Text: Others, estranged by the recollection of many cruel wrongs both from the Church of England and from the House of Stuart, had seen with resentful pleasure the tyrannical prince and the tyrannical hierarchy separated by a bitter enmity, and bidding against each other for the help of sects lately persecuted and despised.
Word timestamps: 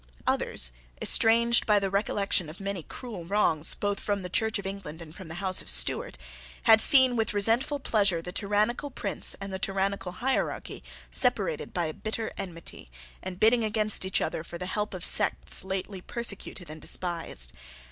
Others, 0.25 0.71
estranged 0.99 1.67
by 1.67 1.77
the 1.77 1.91
recollection 1.91 2.49
of 2.49 2.59
many 2.59 2.81
cruel 2.81 3.23
wrongs 3.23 3.75
both 3.75 3.99
from 3.99 4.23
the 4.23 4.31
Church 4.31 4.57
of 4.57 4.65
England 4.65 4.99
and 4.99 5.15
from 5.15 5.27
the 5.27 5.35
House 5.35 5.61
of 5.61 5.69
Stuart, 5.69 6.17
had 6.63 6.81
seen 6.81 7.15
with 7.15 7.35
resentful 7.35 7.77
pleasure 7.77 8.19
the 8.19 8.31
tyrannical 8.31 8.89
prince 8.89 9.35
and 9.39 9.53
the 9.53 9.59
tyrannical 9.59 10.13
hierarchy 10.13 10.81
separated 11.11 11.71
by 11.71 11.85
a 11.85 11.93
bitter 11.93 12.31
enmity, 12.35 12.89
and 13.21 13.39
bidding 13.39 13.63
against 13.63 14.03
each 14.03 14.21
other 14.21 14.43
for 14.43 14.57
the 14.57 14.65
help 14.65 14.95
of 14.95 15.05
sects 15.05 15.63
lately 15.63 16.01
persecuted 16.01 16.67
and 16.67 16.81
despised. 16.81 17.51